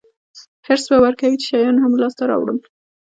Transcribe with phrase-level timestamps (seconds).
[0.65, 2.57] حرص به ورکوي چې شیان هم لاسته راوړم.